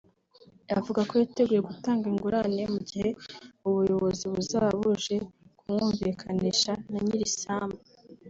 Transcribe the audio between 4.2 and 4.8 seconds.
buzaba